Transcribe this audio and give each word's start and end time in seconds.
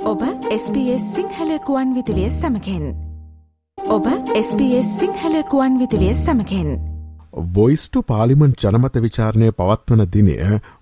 ඔබ 0.00 0.20
SBS 0.52 1.04
සිංහල 1.14 1.48
කුවන් 1.66 1.88
විදිලිය 1.94 2.28
සමකෙන් 2.30 2.84
ඔබ 3.78 4.04
SBS 4.40 4.90
Sinhala 4.92 5.34
කුවන් 5.44 5.78
විදිලිය 5.80 6.14
සමකෙන් 6.14 6.68
වොයිස්ටු 7.56 8.02
පාලිමන් 8.02 8.54
ජනමත 8.54 8.98
විචාරණය 8.98 9.48
පවත්වන 9.52 10.04
දිනය 10.12 10.36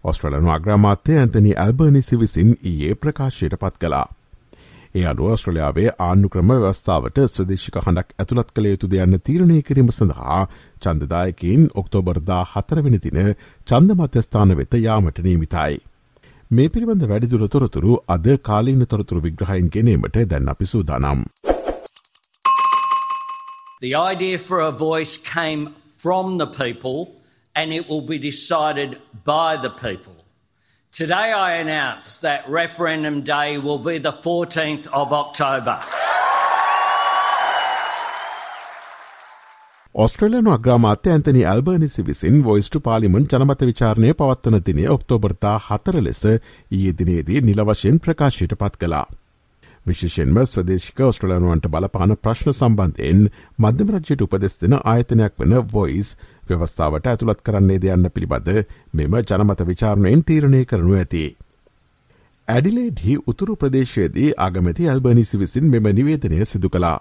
ඔස්ට්‍රලනු 0.04 0.52
අග්‍රමාත්‍ය 0.52 1.16
ඇන්තනි 1.16 1.56
ඇල්බර්නිසි 1.56 2.20
විසින් 2.20 2.52
ඊයේ 2.62 2.94
ප්‍රකාශයට 2.96 3.56
පත් 3.56 3.74
කලා. 3.78 4.04
ඒ 4.94 5.06
අනුව 5.06 5.32
ස්ට්‍රලයාාවේ 5.36 5.88
ආණ්ඩු 6.00 6.28
ක්‍රම 6.28 6.54
ව්‍යවස්ථාවට 6.58 7.24
ස්වදේශික 7.26 7.80
හඬක් 7.80 8.14
ඇතුළත් 8.18 8.52
කළ 8.52 8.72
යුතු 8.72 8.90
දෙයන්න 8.90 9.20
තීරණය 9.20 9.60
කිරීම 9.62 9.92
සඳහා 9.92 10.40
චන්දදායකින් 10.82 11.68
ඔක්තෝබර්දා 11.74 12.44
හතරවෙනි 12.52 13.04
දින 13.04 13.20
චන්ද 13.66 13.98
මධ්‍යස්ථාන 13.98 14.56
වෙත 14.56 14.82
යාමට 14.82 15.24
නීමිතයි. 15.24 15.84
මේ 16.51 16.67
පිළිබඳ 16.67 17.03
වැඩිදුර 17.11 17.47
තොරතුරු 17.47 17.93
අද 18.15 18.25
කාලීන 18.49 18.83
තොරතුරු 18.85 19.21
විග්‍රහයින් 19.27 19.69
ගෙනීමට 19.75 20.17
දැන් 20.31 20.49
අපි 20.53 20.65
සූදානම්. 20.65 21.23
The 23.81 23.93
idea 24.13 24.39
for 24.47 24.59
a 24.61 24.71
voice 24.71 25.13
came 25.35 25.61
from 26.03 26.37
the 26.37 26.49
people 26.63 26.99
and 27.55 27.73
it 27.73 27.89
will 27.89 28.05
be 28.13 28.19
decided 28.19 28.97
by 29.25 29.51
the 29.65 29.73
people. 29.85 30.17
Today 30.91 31.27
I 31.31 31.49
announce 31.63 32.17
that 32.27 32.47
referendum 32.49 33.21
day 33.23 33.57
will 33.57 33.81
be 33.91 33.97
the 33.97 34.15
14th 34.27 34.87
of 34.87 35.13
October. 35.13 35.77
ඔස්ට්‍රලයනු 39.96 40.50
අග්‍රාමාත්‍ය 40.52 41.10
ඇන්තනි 41.10 41.42
ඇල්බර්නිසි 41.50 42.02
විසින් 42.04 42.34
voice to 42.44 42.80
පාලිමන් 42.80 43.22
ජනමත 43.24 43.62
විචාරණය 43.62 44.10
පවත්වන 44.12 44.56
දිනය 44.66 44.84
ඔක්තෝබර්තා 44.94 45.52
හතර 45.68 45.96
ලෙස 46.00 46.20
ඊයේ 46.26 46.92
දිනේදී 46.98 47.40
නිලවශයෙන් 47.40 48.00
ප්‍රකාශයට 48.00 48.52
පත් 48.58 48.82
කලා. 48.82 49.06
විශේෂෙන්ම 49.86 50.42
ස්වදේශික 50.42 51.00
ඔස්ට්‍රලයනුවන්ට 51.00 51.70
බලපාන 51.72 52.14
ප්‍රශ්න 52.18 52.52
සම්බන්ධයෙන් 52.52 53.24
මධ්‍යම 53.58 53.94
රජ්‍යයට 53.94 54.26
උපදෙස් 54.28 54.60
දෙන 54.60 54.76
ආයතනයක් 54.84 55.40
වන 55.40 55.56
වොයිස් 55.72 56.12
ව්‍යවස්ථාවට 56.50 57.08
ඇතුළත් 57.08 57.42
කරන්නේ 57.42 57.80
දෙයන්න 57.80 58.12
පිළිබඳ 58.12 58.52
මෙම 58.94 59.20
ජනමත 59.24 59.66
විචාරණයෙන් 59.66 60.24
තීරණය 60.24 60.64
කරනු 60.66 61.00
ඇති. 61.00 61.26
ඇඩිලේඩ්හි 62.48 63.20
උතුරු 63.26 63.56
ප්‍රදේශයේදී 63.56 64.30
ආගමති 64.44 64.90
ඇල්බනිසි 64.90 65.38
විසින් 65.38 65.70
මෙම 65.70 65.94
නිවේදනය 65.94 66.44
සිදු 66.46 66.68
කලා. 66.70 66.98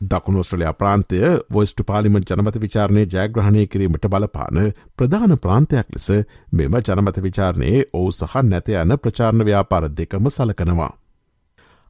දකුණෝස්ට්‍රලයා 0.00 0.72
ප්‍රාන්තය 0.74 1.20
වොස්ට 1.54 1.80
පාලිමට 1.86 2.30
ජනමත 2.30 2.60
විචාරණය 2.60 3.02
ජයග්‍රහණය 3.06 3.66
කිරීමට 3.66 4.06
බලපාන 4.06 4.60
ප්‍රධාන 4.96 5.34
ප්‍රාන්තයක් 5.38 5.90
ලෙස 5.92 6.08
මෙම 6.52 6.78
ජනමත 6.80 7.22
විචාරණයේ 7.22 7.84
ඔවු 7.92 8.12
සහ 8.12 8.42
නැත 8.44 8.68
යන 8.70 8.96
ප්‍රචාරණ 8.98 9.44
ව්‍යාපාර 9.44 9.88
දෙකම 9.90 10.30
සලකනවා. 10.30 10.92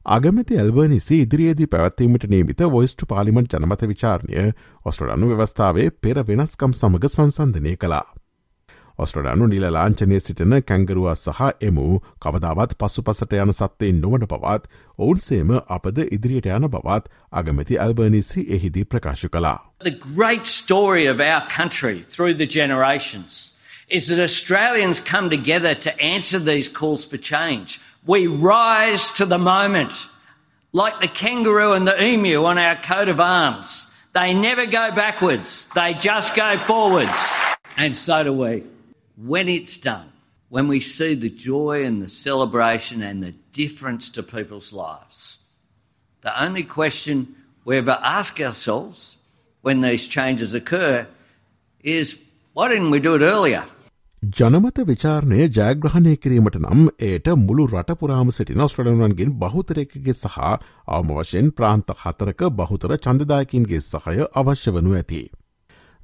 අගමති 0.05 0.57
ඇල්බනිසි 0.57 1.21
ඉදිරියේදී 1.21 1.67
පැවැත්වීමට 1.67 2.25
නීමිත 2.27 2.61
වොයිස්ට 2.67 3.05
පාලිමට 3.07 3.53
ජනමත 3.53 3.87
විචාරණය 3.87 4.53
ඔස්ට්‍රලනු 4.85 5.29
ව්‍යවස්ථාවේ 5.31 5.91
පෙර 6.01 6.23
වෙනස්කම් 6.23 6.73
සමඟ 6.73 7.07
සංසන්ධනය 7.07 7.75
කලා. 7.77 8.05
ඔස්ට්‍රඩානු 8.98 9.46
නිල 9.50 9.64
ලාංචනය 9.74 10.18
සිටින 10.20 10.54
කැංගරුවා 10.62 11.14
සහ 11.14 11.40
එමු 11.68 11.86
කවදාවත් 12.22 12.74
පසු 12.78 13.02
පසට 13.06 13.32
යන 13.44 13.52
සත්තයෙන් 13.52 14.00
නොවන 14.02 14.26
බවත් 14.32 14.68
ඔවුන්සේම 14.98 15.50
අපද 15.76 15.96
ඉදිරියට 16.16 16.46
යන 16.56 16.68
බවත් 16.74 17.10
අගමැති 17.40 17.78
ඇල්බර්නිසි 17.84 18.44
එහිදී 18.56 18.84
ප්‍රකාශ 18.84 19.26
කලා. 19.34 19.58
The 19.80 19.98
great 20.14 20.46
story 20.46 21.06
of 21.06 21.20
our 21.20 21.42
country 21.56 22.02
through 22.02 22.34
the 22.34 22.46
generations 22.46 23.54
is 23.88 24.06
that 24.08 24.20
Australians 24.20 25.00
come 25.00 25.28
together 25.28 25.74
to 25.74 25.90
answer 26.00 26.38
these 26.38 26.68
calls 26.68 27.04
for 27.04 27.16
change. 27.16 27.80
We 28.06 28.26
rise 28.26 29.10
to 29.18 29.26
the 29.26 29.38
moment, 29.38 29.92
like 30.72 31.00
the 31.00 31.08
kangaroo 31.08 31.72
and 31.72 31.88
the 31.88 31.96
emu 32.10 32.44
on 32.44 32.58
our 32.58 32.76
coat 32.76 33.08
of 33.08 33.18
arms. 33.18 33.88
They 34.12 34.32
never 34.34 34.66
go 34.66 34.92
backwards, 34.92 35.66
they 35.74 35.94
just 35.94 36.36
go 36.36 36.56
forwards. 36.58 37.18
And 37.76 37.96
so 37.96 38.22
do 38.22 38.32
we. 38.32 38.62
When 39.19 39.49
it's 39.49 39.77
done, 39.77 40.13
when 40.51 40.69
we 40.69 40.79
see 40.79 41.13
the 41.13 41.29
joy 41.29 41.83
and 41.83 42.01
the 42.01 42.07
celebration 42.07 43.01
and 43.01 43.21
the 43.21 43.33
difference 43.51 44.09
to 44.11 44.23
people's 44.23 44.71
lives, 44.71 45.39
the 46.23 46.31
only 46.41 46.63
question 46.63 47.35
we 47.65 47.77
ever 47.77 47.99
ask 48.01 48.39
ourselves 48.39 49.17
when 49.63 49.81
these 49.81 50.07
changes 50.07 50.53
occur 50.53 51.05
is 51.83 52.17
why 52.55 52.69
didn't 52.69 52.91
we 52.91 53.01
do 53.01 53.15
it 53.15 53.21
earlier? 53.21 53.65
ජනමත 54.23 54.79
විචාරණය 54.87 55.49
ජයග්‍රහණය 55.49 56.15
කිරීමට 56.17 56.55
නම් 56.55 56.87
ඒට 57.01 57.27
මුළු 57.43 57.67
රටපුරාම 57.67 58.31
සිටින 58.31 58.63
ස්ට්‍රඩනුවන්ගෙන් 58.67 59.35
බහුතරයකගේ 59.43 60.13
සහ 60.13 60.39
අවම 60.87 61.11
වශයෙන් 61.19 61.51
ප්‍රාන්ත 61.51 61.91
හතරක 62.03 62.47
බහුතර 62.61 62.95
චන්දදායකින්ගේ 62.97 63.79
සහය 63.81 64.17
අවශ්‍ය 64.33 64.71
වනු 64.71 64.95
ඇති. 64.95 65.21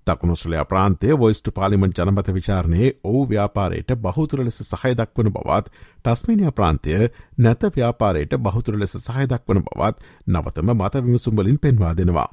දකුණුස්්‍රලයා 0.07 0.66
ප්‍රාන්තය 0.66 1.11
වොයිස්ට 1.16 1.49
පාලිමෙන්ට 1.51 1.99
ජනමත 1.99 2.29
විචාරණයේ 2.31 2.91
ඔවු 3.03 3.21
ව්‍යාපාරයට 3.25 3.93
බහුතුර 3.97 4.41
ලෙස 4.41 4.59
සහය 4.63 4.93
දක්වන 4.93 5.31
බවත් 5.31 5.71
ටස්මේනිය 6.03 6.51
ප්‍රාන්තය 6.53 6.97
නැත 7.39 7.67
ව්‍යාපාරයට 7.75 8.38
බහුතුර 8.39 8.77
ලෙස 8.77 8.97
සහය 8.99 9.27
දක්වන 9.27 9.63
බවත් 9.63 10.09
නවතම 10.27 10.73
මත 10.75 11.03
විමසුම්වලින් 11.03 11.59
පෙන්වා 11.59 11.93
දෙනවා. 11.93 12.29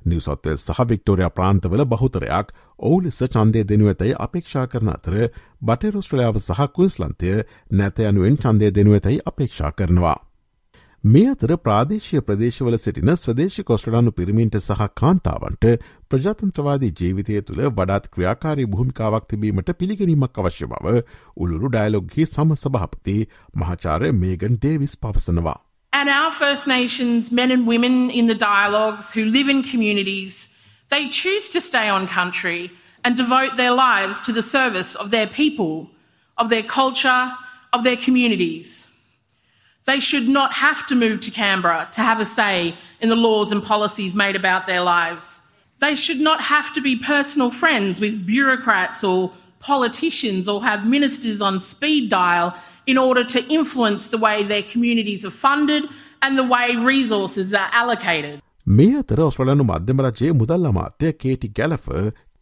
නිවසත්වය 0.00 0.56
සහ 0.56 0.80
වික්ටෝරයා 0.88 1.30
ප්‍රාන්තවල 1.30 1.84
බහුතරයක් 1.86 2.54
ඔවු 2.80 3.00
ලෙස 3.02 3.20
චන්දය 3.26 3.64
දෙනු 3.64 3.88
ඇතැයි 3.88 4.20
අපේක්ෂා 4.20 4.66
කරන 4.66 4.90
අතර 4.90 5.16
බටරොස්ට්‍රලියාව 5.62 6.40
සහ 6.40 6.68
කුයිස්ලන්තය 6.72 7.34
නැත 7.72 7.98
යනුවෙන් 8.04 8.38
චන්දය 8.38 8.72
දෙනු 8.72 8.92
ඇතැයි 8.92 9.24
අපේක්ෂා 9.26 9.72
කරනවා. 9.72 10.18
මේ 11.04 11.26
අතර 11.30 11.50
ප්‍රාදේශය 11.64 12.20
ප්‍රදේශවල 12.28 12.76
සිටින 12.84 13.10
ස්වදේශ 13.12 13.58
කොස්ට්‍රලනු 13.66 14.12
පිරිමින්ට 14.14 14.56
සහ 14.58 14.86
කාන්තාවන්ට 15.00 15.66
ප්‍රජාතන්ත්‍රවාදී 16.10 16.94
ජීවිතය 17.00 17.36
තුළ 17.50 17.60
වඩාත් 17.70 18.08
ක්‍රියාකාරී 18.14 18.66
භූමිකාවක් 18.72 19.28
තිබීමට 19.32 19.70
පිළිගැනීමක් 19.82 20.40
අවශ්‍ය 20.42 20.66
බව 20.72 20.94
උළුරු 21.44 21.70
ඩයිලොග්හි 21.74 22.26
සම 22.26 22.54
සභාපති 22.62 23.14
මහාචාරය 23.62 24.10
මේගන් 24.22 24.56
ඩේවිස් 24.56 24.96
පවසනවා. 25.04 25.54
And 25.92 26.10
our 26.16 26.32
First 26.40 26.66
Nations 26.66 27.30
men 27.30 27.54
and 27.56 27.70
women 27.74 28.10
in 28.10 28.26
the 28.26 28.38
dialogues 28.42 29.12
who 29.14 29.24
live 29.36 29.52
in 29.54 29.62
communities, 29.62 30.48
they 30.90 31.04
choose 31.20 31.48
to 31.54 31.60
stay 31.60 31.86
on 31.88 32.10
country 32.16 32.58
and 33.04 33.22
devote 33.22 33.56
their 33.62 33.76
lives 33.76 34.26
to 34.26 34.36
the 34.40 34.46
service 34.50 34.92
of 34.96 35.14
their 35.14 35.30
people, 35.40 35.72
of 36.38 36.50
their 36.50 36.66
culture, 36.76 37.24
of 37.72 37.84
their 37.84 38.02
communities. 38.08 38.86
They 39.85 39.99
should 39.99 40.27
not 40.29 40.53
have 40.53 40.85
to 40.87 40.95
move 40.95 41.21
to 41.21 41.31
Canberra 41.31 41.89
to 41.93 42.01
have 42.01 42.19
a 42.19 42.25
say 42.25 42.75
in 42.99 43.09
the 43.09 43.15
laws 43.15 43.51
and 43.51 43.63
policies 43.63 44.13
made 44.13 44.35
about 44.35 44.67
their 44.67 44.81
lives. 44.81 45.41
They 45.79 45.95
should 45.95 46.19
not 46.19 46.41
have 46.41 46.73
to 46.75 46.81
be 46.81 46.95
personal 46.95 47.49
friends 47.49 47.99
with 47.99 48.25
bureaucrats 48.25 49.03
or 49.03 49.31
politicians 49.59 50.47
or 50.47 50.63
have 50.63 50.85
ministers 50.85 51.41
on 51.41 51.59
speed 51.59 52.09
dial 52.09 52.53
in 52.85 52.97
order 52.97 53.23
to 53.23 53.43
influence 53.47 54.07
the 54.07 54.17
way 54.17 54.43
their 54.43 54.63
communities 54.63 55.25
are 55.25 55.31
funded 55.31 55.85
and 56.21 56.37
the 56.37 56.43
way 56.43 56.75
resources 56.75 57.53
are 57.53 57.69
allocated. 57.71 58.41
මේ 58.67 58.85
අතර 59.01 59.19
ඔස්ට්‍රලනු 59.27 59.63
මධ්‍යම 59.71 60.01
රජයේ 60.07 60.31
මුදල් 60.41 60.67
අමාත්‍ය 60.71 61.11
කේටි 61.21 61.47
ගැලෆ 61.59 61.87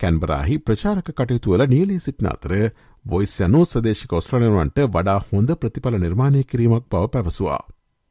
කැන්බරාහි 0.01 0.59
ප්‍රචාරක 0.61 1.09
කටයුතුවල 1.13 1.67
නියලී 1.69 2.01
සිටින 2.01 2.31
අතර 2.31 2.55
voice 3.05 3.37
යනු 3.41 3.63
ස්වදේශික 3.67 4.13
ඔස්ට්‍රලයන්වන්ට 4.13 4.85
වඩා 4.89 5.21
හොඳ 5.29 5.57
ප්‍රතිඵල 5.57 5.99
නිර්මාණය 5.99 6.45
කිරීමක් 6.45 6.87
බව 6.91 7.09
පැවසවා. 7.15 7.63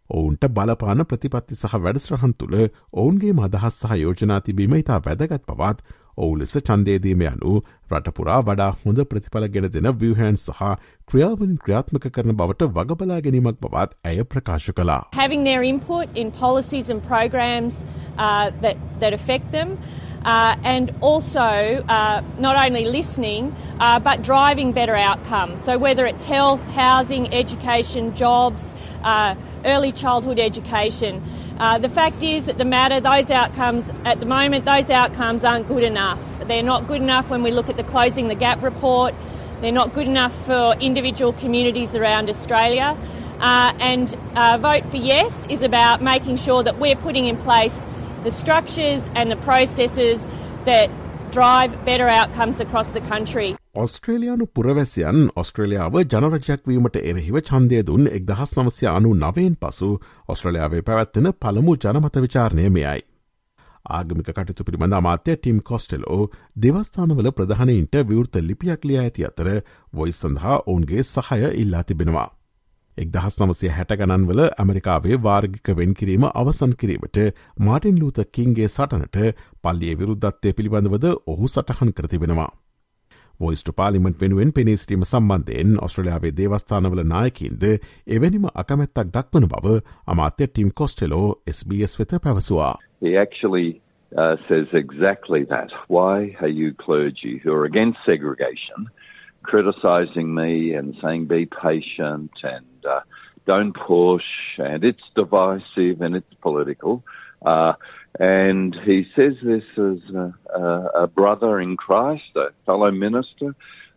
ඔවුන්ට 0.10 0.46
බලපාන 0.50 1.06
ප්‍රතිපත්ති 1.06 1.56
සහ 1.56 1.76
වැඩස්්‍රහන් 1.80 2.34
තුළ 2.40 2.56
ඔවුන්ගේ 2.94 3.34
මදහස් 3.34 3.80
සහ 3.82 4.00
යෝජනා 4.00 4.40
තිබීම 4.42 4.76
ඉතා 4.76 5.00
වැදගත් 5.06 5.46
පවත් 5.48 5.96
ඔවු 6.18 6.36
ලෙස 6.40 6.54
චන්දේදීම 6.60 7.24
යනු 7.24 7.54
රටපුරා 7.92 8.42
වඩා 8.42 8.70
හොඳ 8.82 9.02
ප්‍රතිඵල 9.12 9.48
ගෙන 9.56 9.68
දෙන 9.74 9.90
වහන් 10.02 10.38
සහ 10.38 10.62
ක්‍රියාවලින් 11.08 11.58
ක්‍රියාත්මක 11.64 12.08
කරන 12.12 12.36
බවට 12.36 12.70
වගබලා 12.78 13.20
ගැනීමක් 13.22 13.60
බවත් 13.64 13.98
ඇය 14.04 14.24
ප්‍රකාශ 14.26 14.70
කලා. 14.72 15.02
Having 15.16 15.44
their 15.44 15.64
input 15.64 16.08
in 16.16 16.32
policies 16.34 16.90
and 16.90 17.02
programs 17.04 17.84
uh, 18.18 18.52
that, 18.62 18.78
that 19.00 19.14
affect 19.14 19.52
them 19.52 19.78
uh, 20.26 20.56
and 20.64 20.94
also 21.02 21.42
uh, 21.42 22.24
not 22.40 22.56
only 22.66 22.86
listening 22.86 23.56
uh, 23.80 24.00
but 24.00 24.22
driving 24.22 24.72
better 24.72 24.96
outcomes. 24.96 25.64
So, 25.64 25.78
whether 25.78 26.06
it's 26.06 26.24
health, 26.24 26.68
housing, 26.70 27.34
education, 27.34 28.16
jobs, 28.16 28.72
uh, 29.04 29.36
early 29.66 29.92
childhood 29.92 30.40
education. 30.40 31.22
Uh, 31.60 31.78
the 31.78 31.90
fact 31.90 32.24
is 32.24 32.46
that 32.46 32.58
the 32.58 32.66
matter, 32.66 33.00
those 33.00 33.30
outcomes, 33.30 33.92
at 34.06 34.20
the 34.20 34.26
moment, 34.26 34.66
those 34.66 34.90
outcomes 34.90 35.44
aren't 35.44 35.68
good 35.68 35.84
enough. 35.84 36.20
They're 36.48 36.64
not 36.64 36.88
good 36.88 37.02
enough 37.02 37.30
when 37.30 37.44
we 37.44 37.52
look 37.52 37.70
at 37.70 37.78
the 37.78 37.84
Closing 37.84 38.28
the 38.28 38.36
Gap 38.36 38.64
report. 38.64 39.14
They're 39.62 39.72
not 39.72 39.94
good 39.94 40.08
enough 40.08 40.34
for 40.46 40.74
individual 40.80 41.34
communities 41.34 41.96
around 41.96 42.30
Australia. 42.30 42.98
Uh, 43.40 43.74
and 43.80 44.10
Vote 44.62 44.86
for 44.90 44.98
Yes 44.98 45.46
is 45.48 45.64
about 45.64 46.02
making 46.02 46.38
sure 46.38 46.64
that 46.64 46.80
we're 46.80 46.96
putting 46.96 47.28
in 47.28 47.38
place 47.38 47.88
the 48.24 48.32
structures 48.34 49.02
and 49.16 49.32
the 49.32 49.40
processes 49.48 50.28
that 50.66 50.90
drive 51.32 51.72
better 51.86 52.08
outcomes 52.12 52.60
across 52.60 52.90
the 52.94 53.04
country. 53.04 53.50
ඔස්ට්‍රේලයානු 53.76 54.46
පුරවැසියන් 54.56 55.20
ඔස්ට්‍රලියාව 55.36 55.96
ජනරජයක්වීමට 56.06 57.00
එරෙහිව 57.02 57.40
චන්දය 57.48 57.80
දුන් 57.88 58.12
එක්දහස් 58.18 58.54
නමසය 58.58 58.86
අනු 58.90 59.14
නවයෙන් 59.16 59.56
පසු 59.58 59.90
ඔස්ට්‍රලයාාවේ 60.28 60.84
පැවැත්වෙන 60.90 61.34
පළමු 61.42 61.76
ජනමත 61.78 62.22
විචාරණය 62.26 62.70
මෙයයි. 62.70 63.02
ආගමික 63.90 64.30
කටතු 64.30 64.64
පිළිබඳ 64.64 64.98
අමාත්‍ය 65.00 65.36
ටිම් 65.36 65.58
කොස්ටෙලෝ 65.70 66.22
දෙවස්ථානවල 66.58 67.32
ප්‍රධානයින්ට 67.32 68.00
විවෘත 68.10 68.40
ලිපියක් 68.44 68.86
ලිය 68.86 69.00
ඇති 69.00 69.28
අතර 69.30 69.50
වොයිස් 69.94 70.22
සඳහා 70.24 70.62
ඔවුන්ගේ 70.68 71.04
සහය 71.06 71.52
ඉල්ලා 71.64 71.84
තිබෙනවා. 71.84 72.30
එක්දහස් 72.98 73.38
නමසය 73.42 73.70
හැට 73.76 73.94
ගණන්වල 74.00 74.42
ඇමරිකාවේ 74.46 75.18
වාර්ගික 75.22 75.70
වෙන්කිරීම 75.78 76.26
අවසන් 76.32 76.74
කිරීමට 76.82 77.20
මාටින් 77.60 77.96
ලූත 78.00 78.20
කින්ගේ 78.32 78.68
සටනට 78.68 79.18
පල්ලිය 79.64 79.96
විරුද්ධත්වය 80.02 80.54
පිළිබඳවද 80.58 81.08
ඔහු 81.28 81.48
සටහන් 81.48 81.94
කරතිබෙනවා. 81.94 82.50
වොයිස්ට 83.40 83.70
පාලිමට 83.76 84.22
වෙනුවෙන් 84.22 84.54
පෙනේසිටීම 84.54 85.04
සම්බන්ධයෙන් 85.04 85.78
ඔස්ට්‍රලයාාවේ 85.82 86.34
දේවස්ථානවල 86.40 87.02
නායකින්ද 87.14 87.64
එවැනිම 88.08 88.46
අකමැත්තක් 88.54 89.14
දක්වන 89.16 89.48
බව 89.54 89.80
අමාත්‍ය 90.08 90.48
ටිම් 90.48 90.70
කොස්ටෙලෝ 90.76 91.28
SBS 91.48 92.00
වෙත 92.00 92.14
පැවසවා. 92.24 92.76
He 93.02 93.18
actually 93.18 93.82
uh, 94.12 94.38
says 94.48 94.68
exactly 94.74 95.46
that. 95.46 95.74
Why 95.90 96.36
are 96.42 96.54
you 96.62 96.74
clergy 96.86 97.42
who 97.44 97.56
are 97.58 97.66
against 97.66 98.06
segregation 98.06 98.90
criticizing 99.44 100.34
me 100.34 100.74
and 100.74 100.96
saying 101.02 101.26
be 101.28 101.46
patient 101.46 102.32
and 102.44 102.66
uh, 102.66 102.73
don't 103.46 103.74
push 103.74 104.24
and 104.58 104.84
it's 104.84 105.02
divisive 105.16 106.02
and 106.02 106.16
it's 106.16 106.34
political. 106.42 107.04
Uh, 107.46 107.74
and 108.20 108.76
he 108.86 109.06
says 109.16 109.34
this 109.44 109.64
as 109.78 110.16
a, 110.16 110.34
a, 110.96 111.08
brother 111.08 111.60
in 111.60 111.76
Christ, 111.78 112.24
a 112.36 112.50
fellow 112.66 112.92
minister. 112.92 113.56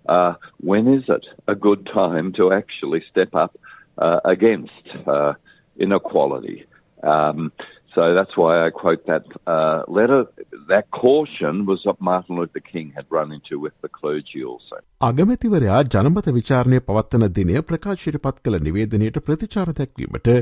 Uh, 0.09 0.35
when 0.59 0.93
is 0.93 1.05
it 1.09 1.27
a 1.47 1.55
good 1.55 1.87
time 1.93 2.33
to 2.35 2.53
actually 2.53 3.05
step 3.11 3.35
up 3.35 3.57
uh, 3.99 4.21
against 4.25 4.73
uh, 5.07 5.35
inequality? 5.79 6.65
Um, 7.03 7.53
so 7.97 8.07
that's 8.15 8.37
why 8.37 8.55
I 8.63 8.71
quote 8.71 9.03
that 9.07 9.27
uh, 9.47 9.79
letter. 9.89 10.21
That 10.69 10.87
caution 10.93 11.65
was 11.67 11.81
what 11.85 11.99
Martin 12.01 12.37
Luther 12.37 12.63
King 12.63 12.93
had 12.97 13.07
run 13.11 13.33
into 13.33 13.59
with 13.65 13.77
the 13.83 13.91
clergy 13.99 14.43
also. 14.45 14.77
අගමැතිවරයා 15.09 15.83
ජනමත 15.95 16.35
විචාරණය 16.39 16.81
පවත්වන 16.89 17.27
දිනය 17.39 17.63
ප්‍රකාශයට 17.71 18.19
පත් 18.25 18.45
කළ 18.45 18.59
නිවේදනයට 18.69 19.21
ප්‍රතිචාර 19.29 19.75
දැක්වීමට 19.81 20.33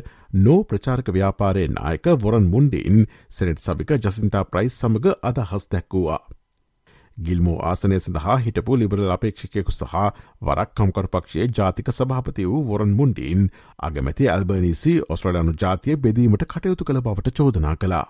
නෝ 0.47 0.61
ප්‍රචාරක 0.71 1.13
ව්‍යාපාරයේ 1.19 1.75
නායක 1.75 2.09
වොරන් 2.25 2.49
මුන්ඩින් 2.55 3.05
senate 3.39 3.67
සභික 3.67 3.99
ජසින්තා 3.99 4.49
price 4.55 4.81
සමඟ 4.83 5.21
අදහස් 5.31 5.71
දැක්වූවා. 5.75 6.23
ගිල්මෝ 7.17 7.59
ආසනය 7.63 7.99
සඳහා 7.99 8.37
හිටපු 8.39 8.77
ලිබරල් 8.77 9.11
අපේක්ෂකයෙකු 9.11 9.73
සහ 9.73 9.95
වරක් 10.43 10.75
කම්කරපක්ෂයේ 10.75 11.47
ජාතික 11.53 11.93
සභාපති 11.93 12.47
වූ 12.47 12.65
වොරන් 12.65 12.93
මුන්ඩීන් 12.95 13.47
අගමැති 13.83 14.29
ඇල්බනිසි 14.31 14.95
ඔස්ට්‍රලයානු 15.09 15.55
ජාතිය 15.63 15.97
බෙදීමට 15.99 16.45
කටයුතු 16.47 16.85
කළ 16.85 17.01
බවට 17.01 17.37
චෝදනා 17.37 17.77
කලා. 17.77 18.07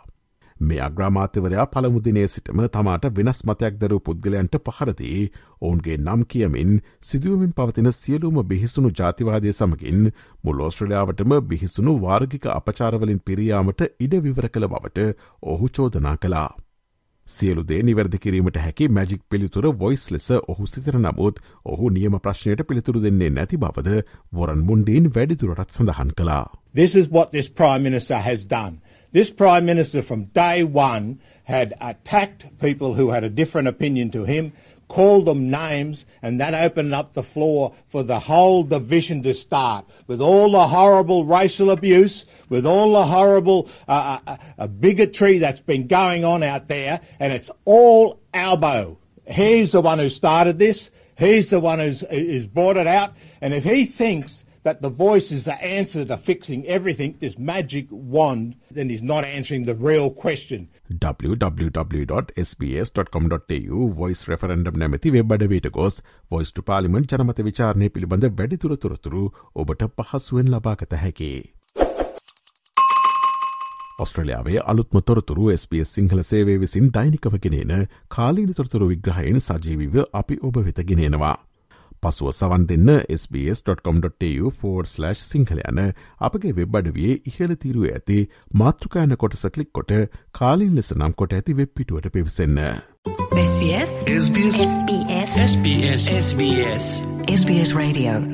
මේ 0.61 0.81
අග්‍රාමාත්‍යවරයා 0.81 1.67
පළමුදිනේ 1.67 2.27
සිටම 2.29 2.65
තමාට 2.71 3.07
වෙනස් 3.13 3.45
මතයක් 3.45 3.79
දරූ 3.81 4.01
පුද්ගලයන්ට 4.01 4.59
පහරදී 4.67 5.21
ඔවුන්ගේ 5.63 5.97
නම් 5.99 6.27
කියමින් 6.27 6.75
සිදුවමින් 7.03 7.53
පවතින 7.53 7.93
සියලුම 7.93 8.43
බිහිසුණු 8.47 8.97
ජාතිවාදය 8.97 9.53
සමගින් 9.53 10.13
මුල් 10.45 10.61
ෝස්ට්‍රලයාාවටම 10.61 11.41
බිහිසුණු 11.45 11.99
වාර්ගික 12.01 12.47
අපචාරවලින් 12.53 13.21
පිරියාමට 13.23 13.89
ඉඩ 14.01 14.23
විවර 14.23 14.49
කළ 14.49 14.69
බවට 14.69 15.11
ඔහු 15.47 15.69
චෝදනා 15.71 16.17
කලා. 16.19 16.51
සියලුදේ 17.27 17.83
නිවැරදි 17.83 18.19
කිරීමට 18.19 18.57
හැකි 18.57 18.89
මැජික් 18.89 19.23
පිළිතුර 19.31 19.67
වොයිස් 19.79 20.11
ලෙස 20.11 20.31
ඔහු 20.49 20.67
සිතර 20.67 20.99
නමුත් 20.99 21.41
ඔහු 21.65 21.91
නියම 21.91 22.19
ප්‍රශ්නයට 22.21 22.67
පිළිතුරු 22.69 23.03
දෙන්නේ 23.03 23.31
නැති 23.31 23.57
බවද 23.57 24.03
වොරන් 24.35 24.65
මුන්ඩීන් 24.65 25.11
වැඩිදුරටත් 25.15 25.71
සඳහන් 25.71 26.11
කලා. 26.17 26.45
This 26.75 26.95
is 26.95 27.11
what 27.11 27.31
this 27.31 27.49
Prime 27.51 27.83
Minister 27.83 28.19
has 28.19 28.47
done. 28.51 28.75
This 29.13 29.31
Prime 29.33 29.65
Minister 29.65 30.03
from 30.03 30.27
day 30.35 30.65
one 30.65 31.17
had 31.45 31.75
attacked 31.81 32.59
people 32.61 32.95
who 32.95 33.11
had 33.11 33.25
a 33.25 33.31
different 33.31 33.69
opinion 33.69 34.11
to 34.11 34.25
him, 34.25 34.53
called 34.89 35.27
them 35.27 35.51
names, 35.51 36.05
and 36.23 36.41
that 36.41 36.55
opened 36.55 36.95
up 36.95 37.15
the 37.15 37.23
floor 37.23 37.75
for 37.89 38.03
the 38.03 38.21
whole 38.21 38.63
division 38.63 39.23
to 39.23 39.33
start 39.33 39.85
with 40.07 40.21
all 40.21 40.53
the 40.53 40.69
horrible 40.69 41.25
racial 41.25 41.71
abuse, 41.71 42.27
with 42.49 42.67
all 42.67 42.93
the 42.93 43.07
horrible 43.07 43.69
uh, 43.89 44.19
uh, 44.27 44.37
uh, 44.59 44.67
bigotry 44.67 45.39
that's 45.39 45.61
been 45.61 45.87
going 45.87 46.25
on 46.25 46.43
out 46.43 46.69
there, 46.69 47.01
and 47.19 47.33
it's 47.33 47.51
all 47.65 48.21
Albo. 48.33 48.99
He's 49.27 49.73
the 49.73 49.81
one 49.81 49.99
who 49.99 50.11
started 50.11 50.59
this. 50.59 50.91
He's 51.17 51.49
the 51.51 51.61
one 51.61 51.79
who's, 51.79 52.01
who's 52.11 52.47
brought 52.47 52.77
it 52.77 52.87
out. 52.87 53.15
And 53.41 53.55
if 53.55 53.65
he 53.65 53.85
thinks 53.85 54.45
that 54.65 54.81
the 54.81 54.91
voice 54.91 55.31
is 55.31 55.45
the 55.45 55.57
answer 55.63 56.05
to 56.05 56.17
fixing 56.19 56.67
everything, 56.67 57.17
this 57.21 57.39
magic 57.39 57.87
wand, 57.91 58.57
then 58.71 58.89
he's 58.89 59.03
not 59.05 59.25
answering 59.27 59.65
the 59.65 59.77
real 59.89 60.11
question. 60.13 60.69
www.sbs.com.tu 61.01 61.75
voice 64.01 64.23
referendum 64.29 64.75
නැමැති 64.77 65.13
වෙබ්බඩවීට 65.17 65.69
ගොස් 65.79 65.97
voice 66.31 66.53
to 66.59 66.65
parliament 66.73 67.07
ජනමත 67.13 67.39
විචාරණය 67.51 67.89
පිළිබඳ 67.97 68.27
වැඩිතුර 68.41 68.73
තොරතුරු 68.87 69.25
ඔබට 69.65 69.83
පහසුවෙන් 70.01 70.49
ලබාගත 70.57 70.93
හැකි. 71.05 71.33
ඔස්ට්‍රලයාාවේ 73.99 74.61
අලුත්ම 74.67 74.97
තොරතුරු 75.09 75.45
SBS 75.55 75.91
සිංහල 75.99 76.21
සේවේ 76.31 76.59
විසින් 76.61 76.87
දෛනිකව 76.95 77.35
ගෙනන 77.43 77.75
කාලීන 78.17 78.55
තොරතුරු 78.61 78.87
විග්‍රහයෙන් 78.93 79.39
සජීවිව 79.41 79.95
අපි 80.23 80.37
ඔබ 80.43 80.57
වෙත 80.69 80.81
ගෙනෙනවා. 80.89 81.37
පසුව 82.05 82.31
සවන් 82.31 82.67
දෙන්න 82.71 82.91
SBS.com.tu4/ 83.17 85.15
සිංහල 85.23 85.63
යන 85.63 85.81
අපගේ 86.29 86.55
වෙබ් 86.59 86.79
අඩවියේ 86.81 87.17
ඉහළ 87.33 87.57
තීරුව 87.65 87.89
ඇති 87.91 88.19
මාතෘකායන 88.63 89.17
කොටස 89.25 89.47
කලික් 89.57 89.73
කොට 89.73 89.95
කාලින් 90.33 90.77
ලෙස 90.79 90.95
නම් 90.99 91.17
කොට 91.23 91.37
ඇති 91.41 91.59
වෙබ් 91.61 91.75
පිටුවට 91.75 92.13
පිවිසන්න. 92.17 92.63
SBS 93.41 93.93
SBS 94.21 94.59
SBS 95.49 96.09
SBS 96.15 96.87
SBS 97.33 97.71
Radio 97.77 98.34